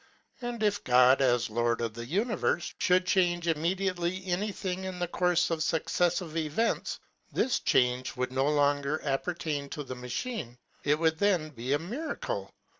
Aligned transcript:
And 0.41 0.63
if 0.63 0.83
God, 0.83 1.21
as 1.21 1.51
Lord 1.51 1.79
of 1.79 1.93
the 1.93 2.07
univerfe, 2.07 2.73
mould 2.89 3.05
change 3.05 3.45
imme 3.45 3.77
diately 3.77 4.23
any 4.25 4.51
thing 4.51 4.83
in 4.85 4.97
the 4.97 5.07
courfe 5.07 5.51
of 5.51 5.59
fucceilive 5.59 6.35
events, 6.37 6.99
this 7.31 7.59
change 7.59 8.15
would 8.17 8.31
no 8.31 8.49
longer 8.49 8.99
appertain 9.03 9.69
to 9.69 9.83
the 9.83 9.93
ma 9.95 10.07
chine: 10.07 10.57
it 10.83 10.97
would 10.97 11.19
then 11.19 11.49
be 11.49 11.71
a 11.73 11.77
miracle. 11.77 12.51